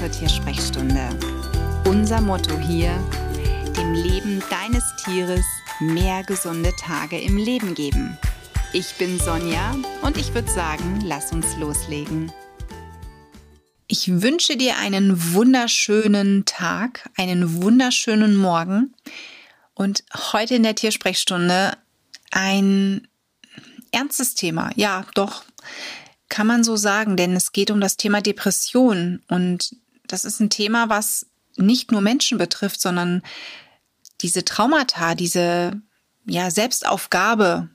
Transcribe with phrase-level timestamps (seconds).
[0.00, 1.10] zur Tiersprechstunde.
[1.84, 2.90] Unser Motto hier,
[3.76, 5.44] dem Leben deines Tieres
[5.78, 8.16] mehr gesunde Tage im Leben geben.
[8.72, 12.32] Ich bin Sonja und ich würde sagen, lass uns loslegen.
[13.88, 18.94] Ich wünsche dir einen wunderschönen Tag, einen wunderschönen Morgen
[19.74, 21.76] und heute in der Tiersprechstunde
[22.30, 23.06] ein
[23.92, 24.70] ernstes Thema.
[24.76, 25.44] Ja, doch,
[26.30, 29.76] kann man so sagen, denn es geht um das Thema Depression und
[30.12, 33.22] das ist ein Thema, was nicht nur Menschen betrifft, sondern
[34.20, 35.80] diese Traumata, diese
[36.26, 37.68] ja, Selbstaufgabe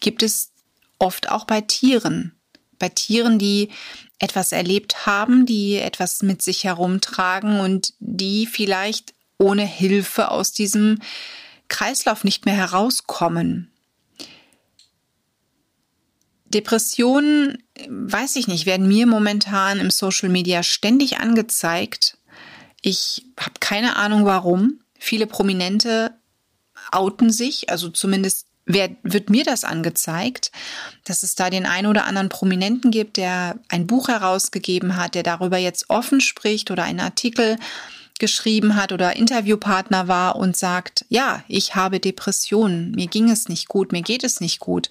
[0.00, 0.52] gibt es
[0.98, 2.32] oft auch bei Tieren.
[2.78, 3.70] Bei Tieren, die
[4.18, 10.98] etwas erlebt haben, die etwas mit sich herumtragen und die vielleicht ohne Hilfe aus diesem
[11.68, 13.69] Kreislauf nicht mehr herauskommen.
[16.50, 22.18] Depressionen, weiß ich nicht, werden mir momentan im Social Media ständig angezeigt.
[22.82, 24.80] Ich habe keine Ahnung warum.
[24.98, 26.12] Viele Prominente
[26.92, 30.52] outen sich, also zumindest wird mir das angezeigt,
[31.04, 35.24] dass es da den einen oder anderen Prominenten gibt, der ein Buch herausgegeben hat, der
[35.24, 37.56] darüber jetzt offen spricht oder einen Artikel
[38.20, 43.66] geschrieben hat oder Interviewpartner war und sagt, ja, ich habe Depressionen, mir ging es nicht
[43.66, 44.90] gut, mir geht es nicht gut.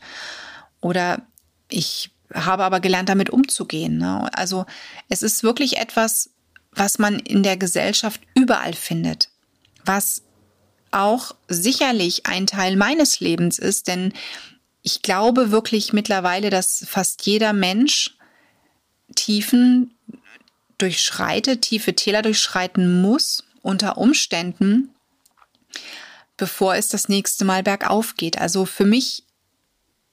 [0.81, 1.21] Oder
[1.69, 3.97] ich habe aber gelernt, damit umzugehen.
[3.97, 4.29] Ne?
[4.33, 4.65] Also
[5.07, 6.29] es ist wirklich etwas,
[6.71, 9.29] was man in der Gesellschaft überall findet,
[9.83, 10.21] was
[10.91, 14.13] auch sicherlich ein Teil meines Lebens ist, denn
[14.81, 18.15] ich glaube wirklich mittlerweile, dass fast jeder Mensch
[19.15, 19.95] Tiefen
[20.77, 24.89] durchschreitet, tiefe Täler durchschreiten muss unter Umständen,
[26.37, 28.39] bevor es das nächste Mal bergauf geht.
[28.39, 29.23] Also für mich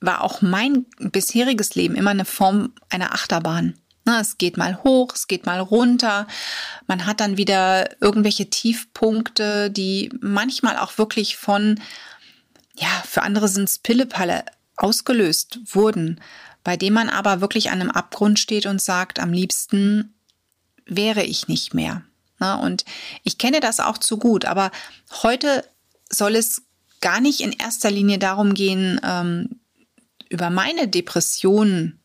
[0.00, 3.74] war auch mein bisheriges Leben immer eine Form einer Achterbahn.
[4.20, 6.28] Es geht mal hoch, es geht mal runter.
[6.86, 11.80] Man hat dann wieder irgendwelche Tiefpunkte, die manchmal auch wirklich von,
[12.76, 14.44] ja, für andere sind es Pillepalle
[14.76, 16.20] ausgelöst wurden,
[16.62, 20.14] bei dem man aber wirklich an einem Abgrund steht und sagt, am liebsten
[20.84, 22.02] wäre ich nicht mehr.
[22.38, 22.84] Und
[23.24, 24.70] ich kenne das auch zu gut, aber
[25.22, 25.64] heute
[26.10, 26.62] soll es
[27.00, 29.60] gar nicht in erster Linie darum gehen, ähm,
[30.28, 32.00] über meine Depressionen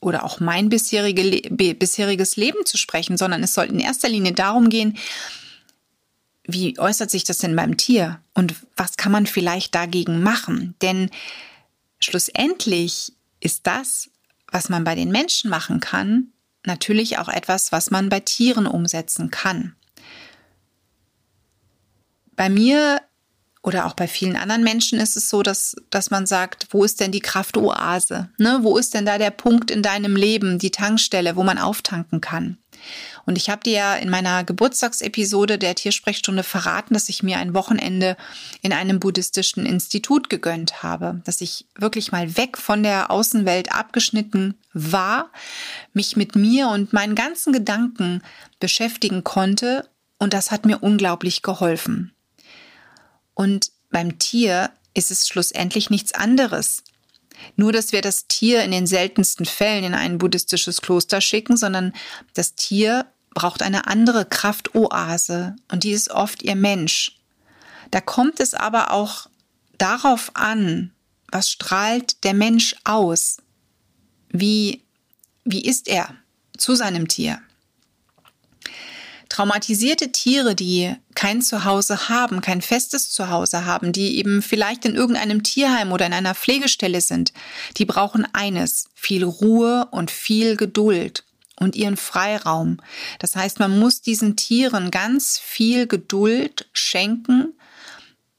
[0.00, 4.68] oder auch mein bisherige, bisheriges Leben zu sprechen, sondern es soll in erster Linie darum
[4.68, 4.96] gehen,
[6.44, 10.74] wie äußert sich das denn beim Tier und was kann man vielleicht dagegen machen?
[10.80, 11.10] Denn
[12.00, 14.10] schlussendlich ist das,
[14.50, 16.28] was man bei den Menschen machen kann,
[16.64, 19.74] natürlich auch etwas, was man bei Tieren umsetzen kann.
[22.34, 23.02] Bei mir
[23.68, 27.00] oder auch bei vielen anderen Menschen ist es so, dass, dass man sagt, wo ist
[27.00, 28.30] denn die Kraftoase?
[28.38, 28.60] Ne?
[28.62, 32.56] Wo ist denn da der Punkt in deinem Leben, die Tankstelle, wo man auftanken kann?
[33.26, 37.52] Und ich habe dir ja in meiner Geburtstagsepisode der Tiersprechstunde verraten, dass ich mir ein
[37.52, 38.16] Wochenende
[38.62, 44.54] in einem buddhistischen Institut gegönnt habe, dass ich wirklich mal weg von der Außenwelt abgeschnitten
[44.72, 45.30] war,
[45.92, 48.22] mich mit mir und meinen ganzen Gedanken
[48.60, 49.86] beschäftigen konnte
[50.18, 52.14] und das hat mir unglaublich geholfen.
[53.38, 56.82] Und beim Tier ist es schlussendlich nichts anderes.
[57.54, 61.92] Nur, dass wir das Tier in den seltensten Fällen in ein buddhistisches Kloster schicken, sondern
[62.34, 67.16] das Tier braucht eine andere Kraftoase und die ist oft ihr Mensch.
[67.92, 69.28] Da kommt es aber auch
[69.78, 70.90] darauf an,
[71.30, 73.36] was strahlt der Mensch aus?
[74.30, 74.82] Wie,
[75.44, 76.12] wie ist er
[76.56, 77.40] zu seinem Tier?
[79.38, 85.44] Traumatisierte Tiere, die kein Zuhause haben, kein festes Zuhause haben, die eben vielleicht in irgendeinem
[85.44, 87.32] Tierheim oder in einer Pflegestelle sind,
[87.76, 91.22] die brauchen eines, viel Ruhe und viel Geduld
[91.54, 92.78] und ihren Freiraum.
[93.20, 97.54] Das heißt, man muss diesen Tieren ganz viel Geduld schenken,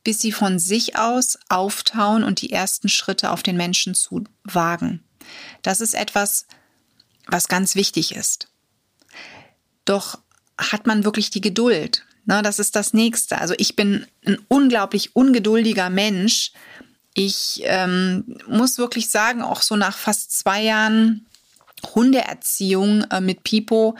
[0.03, 5.01] bis sie von sich aus auftauen und die ersten Schritte auf den Menschen zu wagen.
[5.61, 6.45] Das ist etwas,
[7.25, 8.49] was ganz wichtig ist.
[9.85, 10.19] Doch
[10.59, 12.05] hat man wirklich die Geduld?
[12.25, 13.39] Na, das ist das Nächste.
[13.39, 16.51] Also ich bin ein unglaublich ungeduldiger Mensch.
[17.15, 21.25] Ich ähm, muss wirklich sagen, auch so nach fast zwei Jahren
[21.95, 23.97] Hundeerziehung äh, mit Pipo,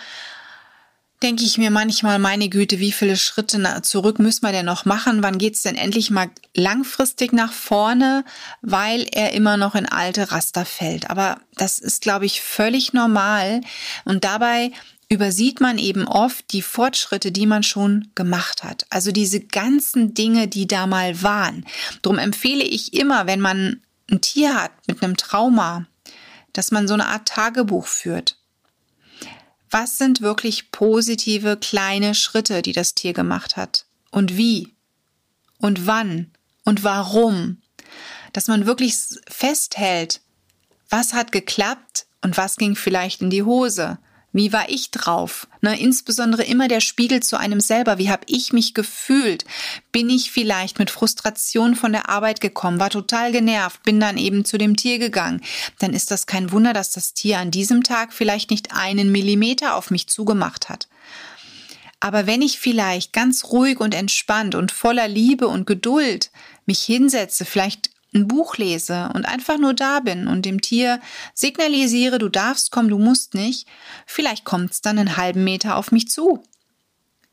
[1.22, 5.22] denke ich mir manchmal, meine Güte, wie viele Schritte zurück müssen wir denn noch machen?
[5.22, 8.24] Wann geht's denn endlich mal langfristig nach vorne,
[8.62, 11.10] weil er immer noch in alte Raster fällt?
[11.10, 13.62] Aber das ist, glaube ich, völlig normal.
[14.06, 14.72] Und dabei
[15.10, 18.86] übersieht man eben oft die Fortschritte, die man schon gemacht hat.
[18.92, 21.66] Also diese ganzen Dinge, die da mal waren.
[22.04, 25.88] Darum empfehle ich immer, wenn man ein Tier hat mit einem Trauma,
[26.54, 28.38] dass man so eine Art Tagebuch führt.
[29.72, 33.86] Was sind wirklich positive kleine Schritte, die das Tier gemacht hat?
[34.12, 34.76] Und wie?
[35.58, 36.32] Und wann?
[36.64, 37.62] Und warum?
[38.34, 38.96] Dass man wirklich
[39.28, 40.22] festhält,
[40.90, 44.00] was hat geklappt und was ging vielleicht in die Hose?
[44.32, 45.48] Wie war ich drauf?
[45.62, 47.98] Ne, insbesondere immer der Spiegel zu einem selber.
[47.98, 49.44] Wie habe ich mich gefühlt?
[49.92, 54.46] Bin ich vielleicht mit Frustration von der Arbeit gekommen, war total genervt, bin dann eben
[54.46, 55.42] zu dem Tier gegangen?
[55.80, 59.76] Dann ist das kein Wunder, dass das Tier an diesem Tag vielleicht nicht einen Millimeter
[59.76, 60.88] auf mich zugemacht hat.
[62.00, 66.32] Aber wenn ich vielleicht ganz ruhig und entspannt und voller Liebe und Geduld
[66.66, 71.00] mich hinsetze, vielleicht ein Buch lese und einfach nur da bin und dem Tier
[71.34, 73.68] signalisiere, du darfst kommen, du musst nicht,
[74.06, 76.44] vielleicht kommt es dann einen halben Meter auf mich zu.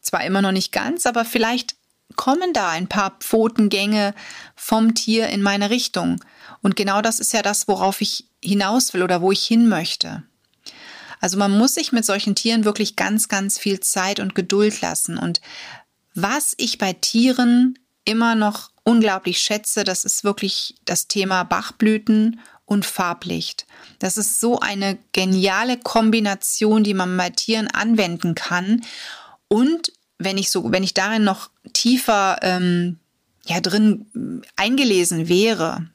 [0.01, 1.77] Zwar immer noch nicht ganz, aber vielleicht
[2.15, 4.15] kommen da ein paar Pfotengänge
[4.55, 6.23] vom Tier in meine Richtung.
[6.63, 10.23] Und genau das ist ja das, worauf ich hinaus will oder wo ich hin möchte.
[11.21, 15.19] Also man muss sich mit solchen Tieren wirklich ganz, ganz viel Zeit und Geduld lassen.
[15.19, 15.41] Und
[16.15, 22.87] was ich bei Tieren immer noch unglaublich schätze, das ist wirklich das Thema Bachblüten und
[22.87, 23.67] Farblicht.
[23.99, 28.85] Das ist so eine geniale Kombination, die man bei Tieren anwenden kann.
[29.49, 32.99] Und wenn ich so, wenn ich darin noch tiefer ähm,
[33.45, 35.89] ja drin eingelesen wäre,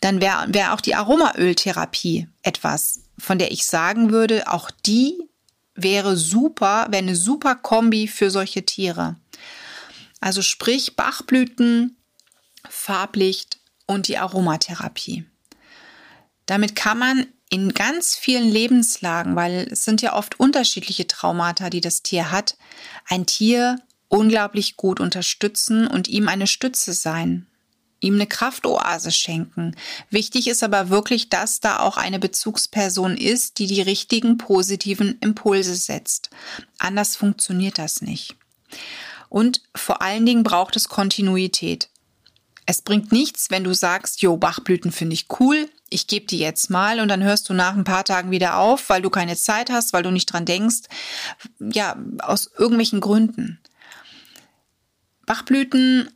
[0.00, 5.18] dann wäre wär auch die Aromaöltherapie etwas, von der ich sagen würde, auch die
[5.74, 9.16] wäre super, wäre eine super Kombi für solche Tiere.
[10.20, 11.96] Also sprich Bachblüten,
[12.68, 15.24] Farblicht und die Aromatherapie.
[16.46, 21.80] Damit kann man in ganz vielen Lebenslagen, weil es sind ja oft unterschiedliche Traumata, die
[21.80, 22.56] das Tier hat,
[23.08, 27.46] ein Tier unglaublich gut unterstützen und ihm eine Stütze sein,
[28.00, 29.76] ihm eine Kraftoase schenken.
[30.10, 35.74] Wichtig ist aber wirklich, dass da auch eine Bezugsperson ist, die die richtigen positiven Impulse
[35.74, 36.30] setzt.
[36.78, 38.36] Anders funktioniert das nicht.
[39.28, 41.88] Und vor allen Dingen braucht es Kontinuität.
[42.66, 46.70] Es bringt nichts, wenn du sagst, jo, Bachblüten finde ich cool, ich gebe die jetzt
[46.70, 49.70] mal und dann hörst du nach ein paar Tagen wieder auf, weil du keine Zeit
[49.70, 50.82] hast, weil du nicht dran denkst.
[51.58, 53.58] Ja, aus irgendwelchen Gründen.
[55.26, 56.10] Bachblüten,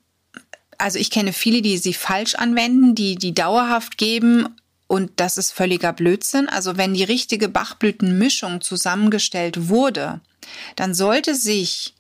[0.79, 4.49] also ich kenne viele, die sie falsch anwenden, die die dauerhaft geben
[4.87, 6.49] und das ist völliger Blödsinn.
[6.49, 10.20] Also wenn die richtige Bachblütenmischung zusammengestellt wurde,
[10.76, 11.94] dann sollte sich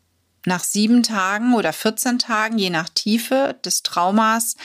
[0.44, 4.56] nach sieben Tagen oder 14 Tagen, je nach Tiefe des Traumas,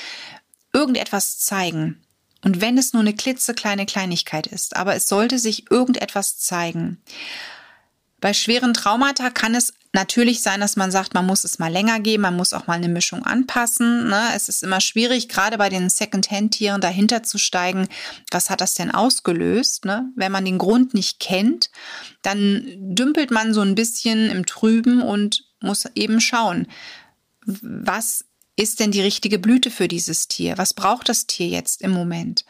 [0.73, 2.01] irgendetwas zeigen.
[2.41, 7.01] Und wenn es nur eine klitzekleine Kleinigkeit ist, aber es sollte sich irgendetwas zeigen.
[8.21, 11.99] Bei schweren Traumata kann es natürlich sein, dass man sagt, man muss es mal länger
[11.99, 14.09] geben, man muss auch mal eine Mischung anpassen.
[14.09, 14.21] Ne?
[14.35, 17.87] Es ist immer schwierig, gerade bei den Second-Hand-Tieren dahinter zu steigen,
[18.29, 19.85] was hat das denn ausgelöst?
[19.85, 20.11] Ne?
[20.15, 21.71] Wenn man den Grund nicht kennt,
[22.21, 26.67] dann dümpelt man so ein bisschen im Trüben und muss eben schauen,
[27.45, 28.25] was
[28.55, 30.57] ist denn die richtige Blüte für dieses Tier?
[30.57, 32.45] Was braucht das Tier jetzt im Moment?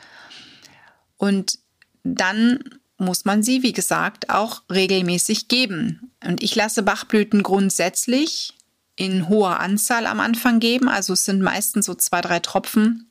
[1.17, 1.59] Und
[2.03, 6.11] dann muss man sie, wie gesagt, auch regelmäßig geben.
[6.23, 8.53] Und ich lasse Bachblüten grundsätzlich
[8.95, 10.89] in hoher Anzahl am Anfang geben.
[10.89, 13.09] Also es sind meistens so zwei, drei Tropfen,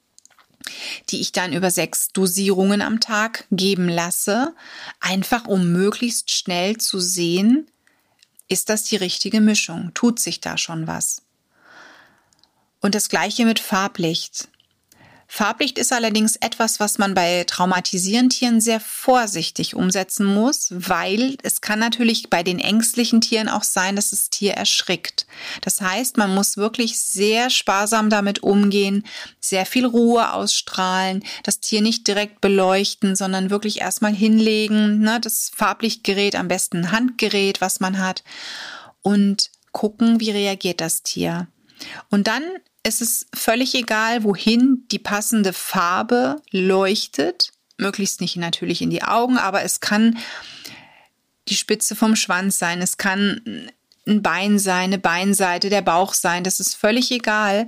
[1.08, 4.54] die ich dann über sechs Dosierungen am Tag geben lasse.
[5.00, 7.70] Einfach um möglichst schnell zu sehen,
[8.48, 9.92] ist das die richtige Mischung?
[9.94, 11.22] Tut sich da schon was?
[12.80, 14.48] Und das gleiche mit Farblicht.
[15.30, 21.60] Farblicht ist allerdings etwas, was man bei traumatisierenden Tieren sehr vorsichtig umsetzen muss, weil es
[21.60, 25.26] kann natürlich bei den ängstlichen Tieren auch sein, dass das Tier erschrickt.
[25.60, 29.04] Das heißt, man muss wirklich sehr sparsam damit umgehen,
[29.38, 35.50] sehr viel Ruhe ausstrahlen, das Tier nicht direkt beleuchten, sondern wirklich erstmal hinlegen, ne, das
[35.54, 38.24] Farblichtgerät, am besten ein Handgerät, was man hat,
[39.02, 41.48] und gucken, wie reagiert das Tier.
[42.08, 42.42] Und dann
[42.82, 47.52] es ist völlig egal, wohin die passende Farbe leuchtet.
[47.76, 50.18] Möglichst nicht natürlich in die Augen, aber es kann
[51.48, 53.70] die Spitze vom Schwanz sein, es kann
[54.06, 56.44] ein Bein sein, eine Beinseite, der Bauch sein.
[56.44, 57.66] Das ist völlig egal.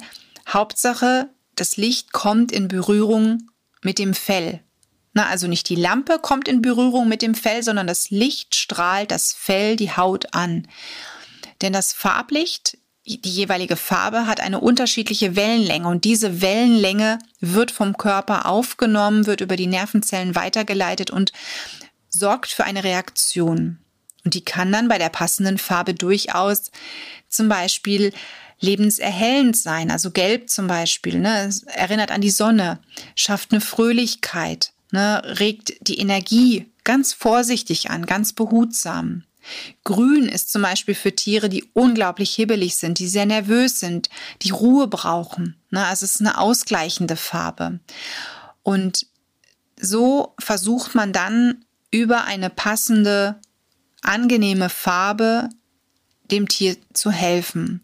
[0.49, 3.51] Hauptsache, das Licht kommt in Berührung
[3.83, 4.61] mit dem Fell.
[5.13, 9.11] Na, also nicht die Lampe kommt in Berührung mit dem Fell, sondern das Licht strahlt
[9.11, 10.67] das Fell, die Haut an.
[11.63, 17.97] Denn das Farblicht die jeweilige Farbe hat eine unterschiedliche Wellenlänge und diese Wellenlänge wird vom
[17.97, 21.33] Körper aufgenommen, wird über die Nervenzellen weitergeleitet und
[22.09, 23.79] sorgt für eine Reaktion.
[24.25, 26.71] Und die kann dann bei der passenden Farbe durchaus
[27.29, 28.13] zum Beispiel
[28.61, 32.79] lebenserhellend sein, also gelb zum Beispiel, ne, es erinnert an die Sonne,
[33.15, 39.25] schafft eine Fröhlichkeit, ne, regt die Energie ganz vorsichtig an, ganz behutsam.
[39.85, 44.09] Grün ist zum Beispiel für Tiere, die unglaublich hibbelig sind, die sehr nervös sind,
[44.43, 45.57] die Ruhe brauchen.
[45.71, 45.85] Ne?
[45.85, 47.81] Also es ist eine ausgleichende Farbe.
[48.63, 49.07] Und
[49.81, 53.41] so versucht man dann über eine passende,
[54.03, 55.49] angenehme Farbe
[56.31, 57.83] dem Tier zu helfen.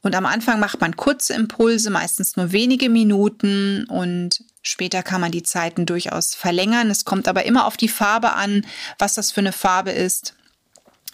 [0.00, 5.32] Und am Anfang macht man kurze Impulse, meistens nur wenige Minuten und später kann man
[5.32, 6.90] die Zeiten durchaus verlängern.
[6.90, 8.64] Es kommt aber immer auf die Farbe an,
[8.98, 10.34] was das für eine Farbe ist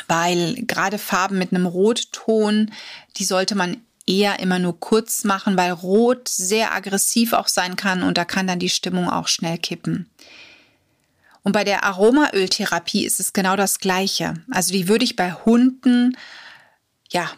[0.09, 2.71] weil gerade Farben mit einem Rotton,
[3.17, 8.03] die sollte man eher immer nur kurz machen, weil Rot sehr aggressiv auch sein kann
[8.03, 10.11] und da kann dann die Stimmung auch schnell kippen.
[11.43, 14.35] Und bei der Aromaöltherapie ist es genau das Gleiche.
[14.51, 16.17] Also die würde ich bei Hunden,
[17.11, 17.31] ja,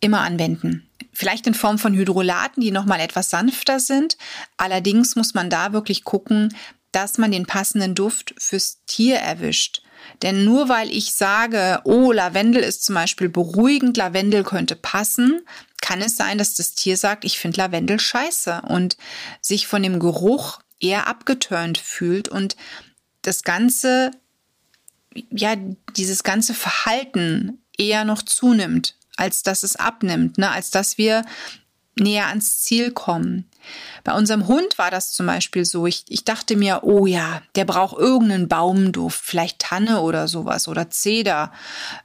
[0.00, 0.88] immer anwenden.
[1.12, 4.16] Vielleicht in Form von Hydrolaten, die nochmal etwas sanfter sind.
[4.56, 6.54] Allerdings muss man da wirklich gucken,
[6.94, 9.82] dass man den passenden Duft fürs Tier erwischt.
[10.22, 15.40] Denn nur weil ich sage, oh, Lavendel ist zum Beispiel beruhigend, Lavendel könnte passen,
[15.80, 18.96] kann es sein, dass das Tier sagt, ich finde Lavendel scheiße und
[19.40, 22.56] sich von dem Geruch eher abgeturnt fühlt und
[23.22, 24.10] das Ganze,
[25.30, 25.56] ja,
[25.96, 30.50] dieses ganze Verhalten eher noch zunimmt, als dass es abnimmt, ne?
[30.50, 31.24] als dass wir
[31.98, 33.48] näher ans Ziel kommen.
[34.04, 35.86] Bei unserem Hund war das zum Beispiel so.
[35.86, 40.90] Ich, ich dachte mir, oh ja, der braucht irgendeinen Baumduft, vielleicht Tanne oder sowas oder
[40.90, 41.52] Zeder,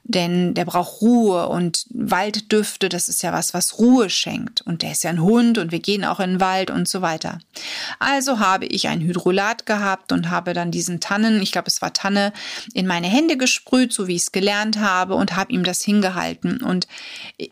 [0.04, 4.62] denn der braucht Ruhe und Walddüfte, das ist ja was, was Ruhe schenkt.
[4.62, 7.02] Und der ist ja ein Hund und wir gehen auch in den Wald und so
[7.02, 7.38] weiter.
[7.98, 11.92] Also habe ich ein Hydrolat gehabt und habe dann diesen Tannen, ich glaube es war
[11.92, 12.32] Tanne,
[12.72, 16.62] in meine Hände gesprüht, so wie ich es gelernt habe und habe ihm das hingehalten.
[16.62, 16.88] Und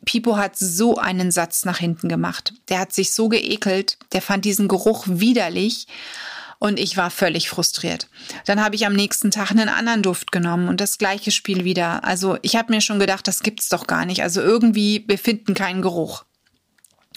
[0.06, 2.54] Pipo hat so einen Satz nach hinten gemacht.
[2.68, 5.86] Der hat sich so geekelt, der fand diesen Geruch widerlich
[6.58, 8.08] und ich war völlig frustriert.
[8.46, 12.04] Dann habe ich am nächsten Tag einen anderen Duft genommen und das gleiche Spiel wieder.
[12.04, 14.22] Also ich habe mir schon gedacht, das gibt's doch gar nicht.
[14.22, 16.24] Also irgendwie wir finden keinen Geruch.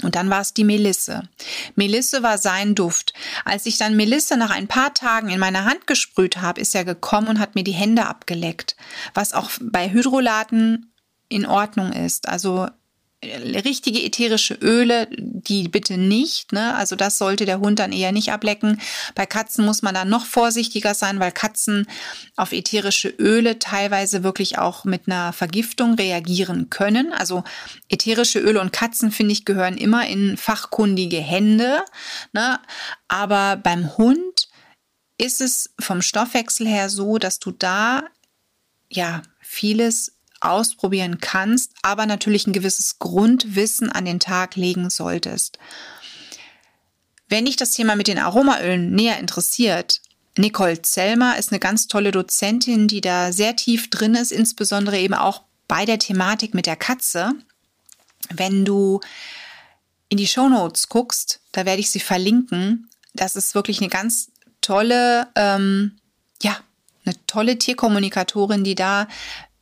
[0.03, 1.29] Und dann war es die Melisse.
[1.75, 3.13] Melisse war sein Duft.
[3.45, 6.85] Als ich dann Melisse nach ein paar Tagen in meine Hand gesprüht habe, ist er
[6.85, 8.75] gekommen und hat mir die Hände abgeleckt.
[9.13, 10.91] Was auch bei Hydrolaten
[11.29, 12.27] in Ordnung ist.
[12.27, 12.67] Also
[13.23, 16.51] richtige ätherische Öle, die bitte nicht.
[16.53, 16.75] Ne?
[16.75, 18.81] Also das sollte der Hund dann eher nicht ablecken.
[19.13, 21.85] Bei Katzen muss man dann noch vorsichtiger sein, weil Katzen
[22.35, 27.13] auf ätherische Öle teilweise wirklich auch mit einer Vergiftung reagieren können.
[27.13, 27.43] Also
[27.89, 31.83] ätherische Öle und Katzen, finde ich, gehören immer in fachkundige Hände.
[32.33, 32.59] Ne?
[33.07, 34.49] Aber beim Hund
[35.17, 38.03] ist es vom Stoffwechsel her so, dass du da
[38.89, 45.57] ja vieles ausprobieren kannst, aber natürlich ein gewisses Grundwissen an den Tag legen solltest.
[47.29, 50.01] Wenn dich das Thema mit den Aromaölen näher interessiert,
[50.37, 55.13] Nicole Zellmer ist eine ganz tolle Dozentin, die da sehr tief drin ist, insbesondere eben
[55.13, 57.31] auch bei der Thematik mit der Katze.
[58.29, 59.01] Wenn du
[60.09, 62.89] in die Show Notes guckst, da werde ich sie verlinken.
[63.13, 64.31] Das ist wirklich eine ganz
[64.61, 65.97] tolle, ähm,
[66.41, 66.57] ja,
[67.05, 69.07] eine tolle Tierkommunikatorin, die da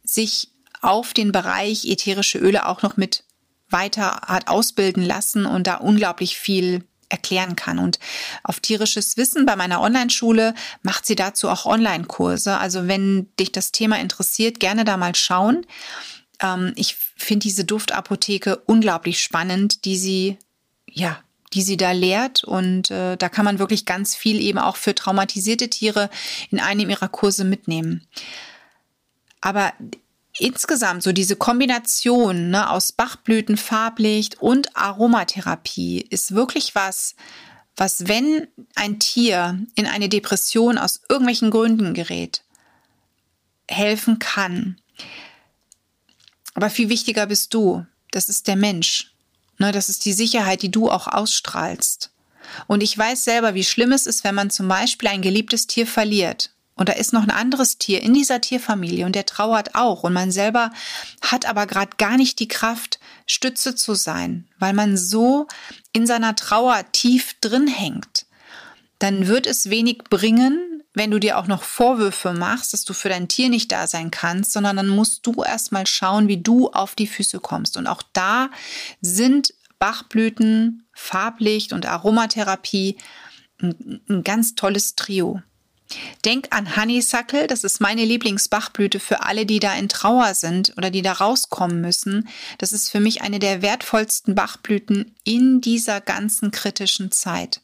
[0.03, 0.49] sich
[0.81, 3.23] auf den Bereich ätherische Öle auch noch mit
[3.69, 7.79] weiter hat ausbilden lassen und da unglaublich viel erklären kann.
[7.79, 7.99] Und
[8.43, 12.57] auf tierisches Wissen bei meiner Online-Schule macht sie dazu auch Online-Kurse.
[12.57, 15.65] Also wenn dich das Thema interessiert, gerne da mal schauen.
[16.39, 20.37] Ähm, ich finde diese Duftapotheke unglaublich spannend, die sie,
[20.87, 21.19] ja,
[21.53, 22.43] die sie da lehrt.
[22.43, 26.09] Und äh, da kann man wirklich ganz viel eben auch für traumatisierte Tiere
[26.51, 28.07] in einem ihrer Kurse mitnehmen.
[29.41, 29.73] Aber
[30.39, 37.15] insgesamt so diese Kombination ne, aus Bachblüten, Farblicht und Aromatherapie ist wirklich was,
[37.75, 42.43] was, wenn ein Tier in eine Depression aus irgendwelchen Gründen gerät,
[43.67, 44.79] helfen kann.
[46.53, 47.85] Aber viel wichtiger bist du.
[48.11, 49.13] Das ist der Mensch.
[49.57, 52.11] Ne, das ist die Sicherheit, die du auch ausstrahlst.
[52.67, 55.85] Und ich weiß selber, wie schlimm es ist, wenn man zum Beispiel ein geliebtes Tier
[55.85, 60.03] verliert und da ist noch ein anderes Tier in dieser Tierfamilie und der trauert auch
[60.03, 60.71] und man selber
[61.21, 65.47] hat aber gerade gar nicht die Kraft, Stütze zu sein, weil man so
[65.91, 68.25] in seiner Trauer tief drin hängt.
[68.97, 73.09] Dann wird es wenig bringen, wenn du dir auch noch Vorwürfe machst, dass du für
[73.09, 76.95] dein Tier nicht da sein kannst, sondern dann musst du erstmal schauen, wie du auf
[76.95, 77.75] die Füße kommst.
[77.75, 78.49] Und auch da
[79.01, 82.97] sind Bachblüten, Farblicht und Aromatherapie
[83.61, 85.41] ein, ein ganz tolles Trio.
[86.23, 90.91] Denk an Honeysuckle, das ist meine Lieblingsbachblüte für alle, die da in Trauer sind oder
[90.91, 92.29] die da rauskommen müssen.
[92.59, 97.61] Das ist für mich eine der wertvollsten Bachblüten in dieser ganzen kritischen Zeit.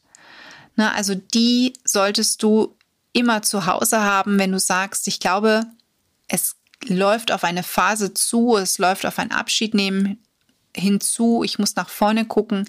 [0.74, 2.76] Na, also die solltest du
[3.12, 5.64] immer zu Hause haben, wenn du sagst, ich glaube,
[6.28, 10.18] es läuft auf eine Phase zu, es läuft auf ein Abschied nehmen
[10.74, 12.68] hinzu, ich muss nach vorne gucken,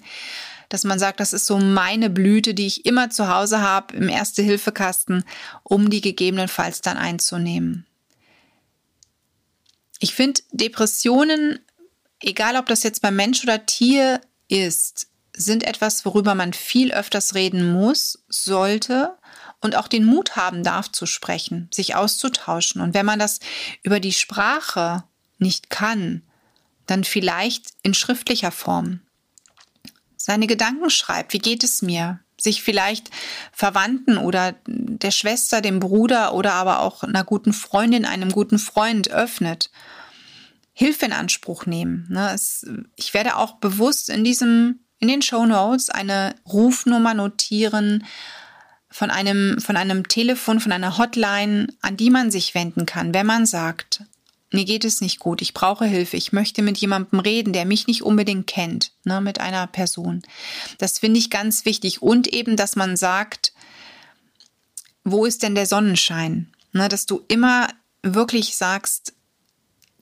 [0.68, 4.08] dass man sagt, das ist so meine Blüte, die ich immer zu Hause habe im
[4.08, 5.24] Erste-Hilfe-Kasten,
[5.62, 7.86] um die gegebenenfalls dann einzunehmen.
[9.98, 11.58] Ich finde Depressionen,
[12.20, 17.34] egal ob das jetzt beim Mensch oder Tier ist, sind etwas, worüber man viel öfters
[17.34, 19.16] reden muss, sollte
[19.60, 22.80] und auch den Mut haben darf zu sprechen, sich auszutauschen.
[22.80, 23.40] Und wenn man das
[23.82, 25.04] über die Sprache
[25.38, 26.22] nicht kann,
[26.86, 29.00] dann vielleicht in schriftlicher Form.
[30.28, 32.20] Seine Gedanken schreibt, wie geht es mir?
[32.36, 33.08] Sich vielleicht
[33.50, 39.10] Verwandten oder der Schwester, dem Bruder oder aber auch einer guten Freundin, einem guten Freund
[39.10, 39.70] öffnet.
[40.74, 42.06] Hilfe in Anspruch nehmen.
[42.10, 42.36] Ne?
[42.96, 48.04] ich werde auch bewusst in diesem, in den Show Notes eine Rufnummer notieren,
[48.90, 53.26] von einem, von einem Telefon, von einer Hotline, an die man sich wenden kann, wenn
[53.26, 54.02] man sagt,
[54.50, 57.86] mir geht es nicht gut, ich brauche Hilfe, ich möchte mit jemandem reden, der mich
[57.86, 60.22] nicht unbedingt kennt, ne, mit einer Person.
[60.78, 62.00] Das finde ich ganz wichtig.
[62.00, 63.52] Und eben, dass man sagt,
[65.04, 66.50] wo ist denn der Sonnenschein?
[66.72, 67.68] Ne, dass du immer
[68.02, 69.14] wirklich sagst,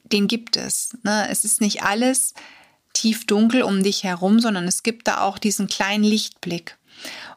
[0.05, 0.97] den gibt es.
[1.03, 1.29] Ne?
[1.31, 2.35] Es ist nicht alles
[2.93, 6.79] tief dunkel um dich herum, sondern es gibt da auch diesen kleinen Lichtblick.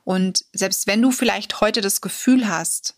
[0.04, 2.96] Und selbst wenn du vielleicht heute das Gefühl hast,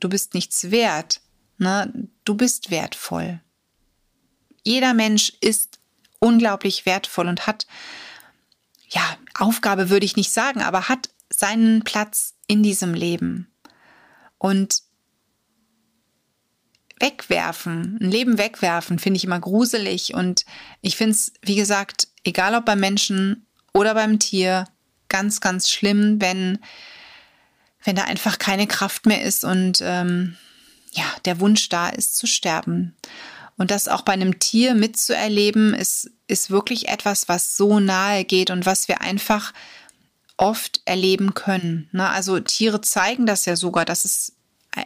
[0.00, 1.20] du bist nichts wert,
[1.58, 1.92] ne,
[2.24, 3.40] du bist wertvoll.
[4.68, 5.78] Jeder Mensch ist
[6.18, 7.66] unglaublich wertvoll und hat,
[8.90, 9.00] ja,
[9.32, 13.50] Aufgabe würde ich nicht sagen, aber hat seinen Platz in diesem Leben.
[14.36, 14.82] Und
[17.00, 20.12] wegwerfen, ein Leben wegwerfen, finde ich immer gruselig.
[20.12, 20.44] Und
[20.82, 24.66] ich finde es, wie gesagt, egal ob beim Menschen oder beim Tier,
[25.08, 26.58] ganz, ganz schlimm, wenn,
[27.84, 30.36] wenn da einfach keine Kraft mehr ist und ähm,
[30.92, 32.94] ja, der Wunsch da ist zu sterben.
[33.58, 38.50] Und das auch bei einem Tier mitzuerleben, ist, ist wirklich etwas, was so nahe geht
[38.50, 39.52] und was wir einfach
[40.36, 41.88] oft erleben können.
[41.92, 42.08] Ne?
[42.08, 44.32] Also Tiere zeigen das ja sogar, dass es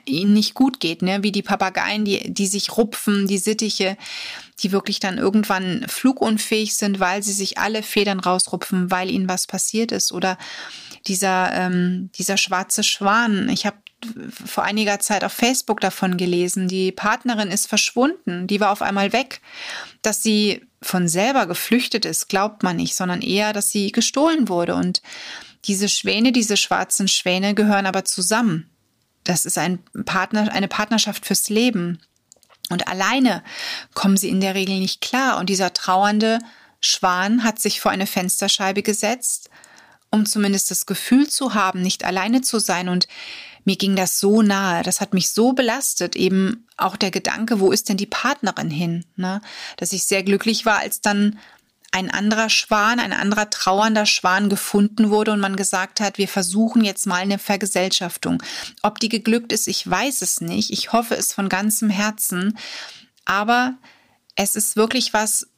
[0.06, 1.22] ihnen nicht gut geht, ne?
[1.22, 3.98] wie die Papageien, die, die sich rupfen, die Sittiche,
[4.60, 9.46] die wirklich dann irgendwann flugunfähig sind, weil sie sich alle Federn rausrupfen, weil ihnen was
[9.46, 10.12] passiert ist.
[10.12, 10.38] Oder
[11.06, 13.48] dieser, ähm, dieser schwarze Schwan.
[13.48, 13.76] Ich habe
[14.44, 19.12] vor einiger Zeit auf Facebook davon gelesen, die Partnerin ist verschwunden, die war auf einmal
[19.12, 19.40] weg.
[20.02, 24.74] Dass sie von selber geflüchtet ist, glaubt man nicht, sondern eher, dass sie gestohlen wurde.
[24.74, 25.02] Und
[25.64, 28.68] diese Schwäne, diese schwarzen Schwäne gehören aber zusammen.
[29.24, 32.00] Das ist ein Partner, eine Partnerschaft fürs Leben.
[32.70, 33.42] Und alleine
[33.94, 35.38] kommen sie in der Regel nicht klar.
[35.38, 36.38] Und dieser trauernde
[36.80, 39.50] Schwan hat sich vor eine Fensterscheibe gesetzt,
[40.10, 42.88] um zumindest das Gefühl zu haben, nicht alleine zu sein.
[42.88, 43.06] Und
[43.64, 44.82] mir ging das so nahe.
[44.82, 49.04] Das hat mich so belastet, eben auch der Gedanke, wo ist denn die Partnerin hin?
[49.16, 49.40] Ne?
[49.76, 51.38] Dass ich sehr glücklich war, als dann
[51.92, 56.82] ein anderer Schwan, ein anderer trauernder Schwan gefunden wurde und man gesagt hat, wir versuchen
[56.82, 58.42] jetzt mal eine Vergesellschaftung.
[58.82, 60.70] Ob die geglückt ist, ich weiß es nicht.
[60.70, 62.58] Ich hoffe es von ganzem Herzen.
[63.26, 63.74] Aber
[64.36, 65.48] es ist wirklich was,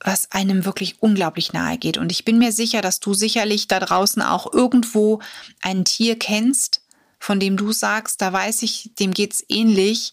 [0.00, 1.98] was einem wirklich unglaublich nahe geht.
[1.98, 5.20] Und ich bin mir sicher, dass du sicherlich da draußen auch irgendwo
[5.60, 6.80] ein Tier kennst,
[7.24, 10.12] von dem du sagst, da weiß ich, dem geht's ähnlich.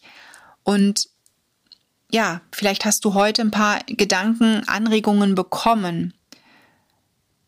[0.64, 1.10] Und
[2.10, 6.14] ja, vielleicht hast du heute ein paar Gedanken, Anregungen bekommen,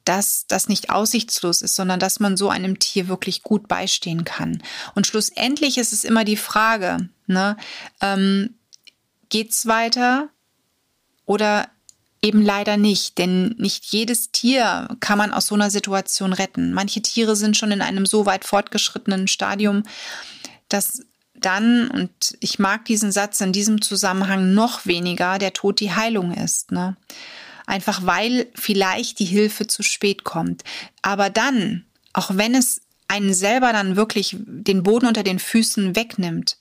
[0.03, 4.61] dass das nicht aussichtslos ist, sondern dass man so einem Tier wirklich gut beistehen kann.
[4.95, 7.55] Und schlussendlich ist es immer die Frage, ne,
[8.01, 8.55] ähm,
[9.29, 10.27] geht's weiter
[11.23, 11.69] oder
[12.23, 16.73] eben leider nicht, denn nicht jedes Tier kann man aus so einer Situation retten.
[16.73, 19.83] Manche Tiere sind schon in einem so weit fortgeschrittenen Stadium,
[20.69, 21.01] dass
[21.33, 26.33] dann, und ich mag diesen Satz in diesem Zusammenhang noch weniger, der Tod die Heilung
[26.33, 26.71] ist.
[26.71, 26.95] Ne?
[27.65, 30.63] Einfach weil vielleicht die Hilfe zu spät kommt.
[31.01, 31.83] Aber dann,
[32.13, 36.57] auch wenn es einen selber dann wirklich den Boden unter den Füßen wegnimmt,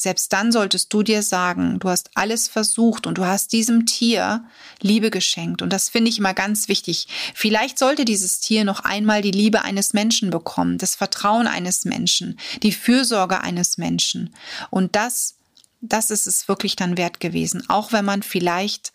[0.00, 4.42] selbst dann solltest du dir sagen, du hast alles versucht und du hast diesem Tier
[4.80, 5.60] Liebe geschenkt.
[5.60, 7.06] Und das finde ich immer ganz wichtig.
[7.34, 12.40] Vielleicht sollte dieses Tier noch einmal die Liebe eines Menschen bekommen, das Vertrauen eines Menschen,
[12.62, 14.34] die Fürsorge eines Menschen.
[14.70, 15.34] Und das,
[15.82, 17.68] das ist es wirklich dann wert gewesen.
[17.68, 18.94] Auch wenn man vielleicht,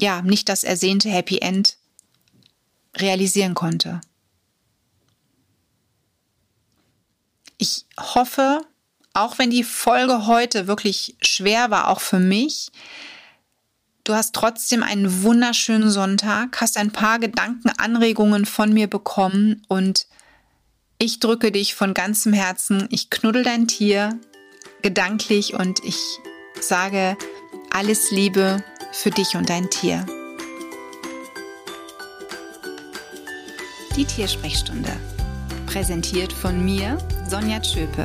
[0.00, 1.76] ja, nicht das ersehnte Happy End
[2.96, 4.00] realisieren konnte.
[7.58, 8.62] Ich hoffe,
[9.14, 12.70] auch wenn die Folge heute wirklich schwer war, auch für mich,
[14.04, 20.06] du hast trotzdem einen wunderschönen Sonntag, hast ein paar Gedankenanregungen von mir bekommen und
[20.98, 24.18] ich drücke dich von ganzem Herzen, ich knuddel dein Tier
[24.82, 25.98] gedanklich und ich
[26.60, 27.16] sage
[27.70, 30.04] Alles Liebe für dich und dein Tier.
[33.96, 34.90] Die Tiersprechstunde.
[35.66, 38.04] Präsentiert von mir, Sonja Tschöpe,